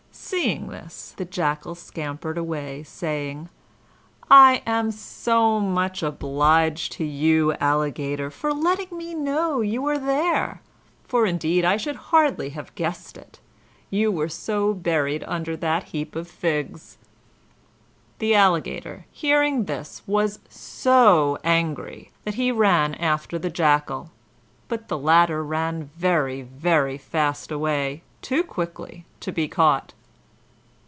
Seeing 0.13 0.67
this, 0.69 1.13
the 1.17 1.25
Jackal 1.25 1.75
scampered 1.75 2.37
away, 2.37 2.83
saying: 2.83 3.49
"I 4.29 4.63
am 4.65 4.89
so 4.91 5.59
much 5.59 6.01
obliged 6.01 6.93
to 6.93 7.03
you, 7.05 7.53
Alligator, 7.55 8.31
for 8.31 8.53
letting 8.53 8.97
me 8.97 9.13
know 9.13 9.59
you 9.59 9.85
are 9.87 9.97
there, 9.97 10.61
for 11.05 11.25
indeed 11.25 11.65
I 11.65 11.75
should 11.75 11.97
hardly 11.97 12.51
have 12.51 12.73
guessed 12.75 13.17
it. 13.17 13.39
You 13.89 14.09
were 14.09 14.29
so 14.29 14.73
buried 14.73 15.23
under 15.27 15.57
that 15.57 15.85
heap 15.85 16.15
of 16.15 16.29
figs." 16.29 16.97
The 18.19 18.33
Alligator, 18.33 19.05
hearing 19.11 19.65
this, 19.65 20.01
was 20.07 20.39
so 20.47 21.39
angry 21.43 22.09
that 22.23 22.35
he 22.35 22.53
ran 22.53 22.95
after 22.95 23.37
the 23.37 23.49
Jackal, 23.49 24.11
but 24.69 24.87
the 24.87 24.97
latter 24.97 25.43
ran 25.43 25.89
very, 25.97 26.41
very 26.41 26.97
fast 26.97 27.51
away, 27.51 28.01
too 28.21 28.43
quickly 28.43 29.05
to 29.19 29.33
be 29.33 29.49
caught. 29.49 29.93